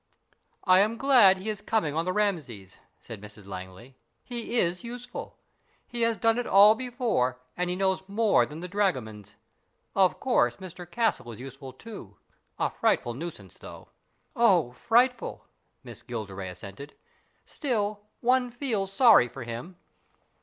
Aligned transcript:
"I 0.63 0.79
am 0.79 0.97
glad 0.97 1.37
he 1.37 1.49
is 1.51 1.61
coming 1.61 1.93
on 1.93 2.05
the 2.05 2.11
Rameses" 2.11 2.79
said 2.99 3.21
Mrs 3.21 3.45
Langley." 3.45 3.95
He 4.33 4.57
is 4.57 4.83
useful. 4.83 5.37
He 5.85 6.01
has 6.01 6.17
done 6.17 6.39
it 6.39 6.47
all 6.47 6.73
before, 6.73 7.39
and 7.55 7.69
he 7.69 7.75
knows 7.75 8.09
more 8.09 8.43
than 8.47 8.61
the 8.61 8.67
dragomans. 8.67 9.35
Of 9.95 10.19
course, 10.19 10.57
Mr 10.57 10.89
Castle 10.89 11.31
is 11.33 11.39
useful 11.39 11.71
too. 11.71 12.17
A 12.57 12.71
frightful 12.71 13.13
nuisance, 13.13 13.59
though."" 13.59 13.89
Oh, 14.35 14.71
frightful!" 14.71 15.45
Miss 15.83 16.01
Gilderay 16.01 16.49
assented." 16.49 16.95
Still, 17.45 18.01
one 18.21 18.49
feels 18.49 18.91
sorry 18.91 19.27
for 19.27 19.43
him." 19.43 19.77